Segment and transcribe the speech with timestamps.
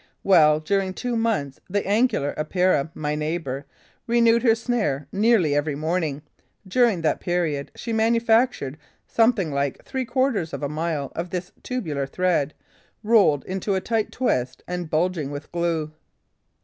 [0.23, 3.67] Well, during two months, the Angular Epeira, my neighbour,
[4.07, 6.23] renewed her snare nearly every evening.
[6.67, 12.07] During that period, she manufactured something like three quarters of a mile of this tubular
[12.07, 12.55] thread,
[13.03, 15.91] rolled into a tight twist and bulging with glue.